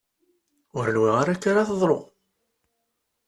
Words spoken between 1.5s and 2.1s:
ara teḍru.